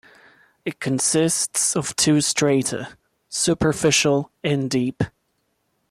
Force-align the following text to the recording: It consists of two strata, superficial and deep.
It 0.65 0.79
consists 0.79 1.75
of 1.75 1.95
two 1.95 2.21
strata, 2.21 2.97
superficial 3.29 4.31
and 4.43 4.67
deep. 4.67 5.03